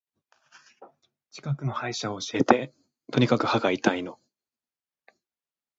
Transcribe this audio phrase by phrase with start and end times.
[1.29, 2.73] 近くの歯医者教えて。
[3.11, 4.19] とにかく歯が痛いの。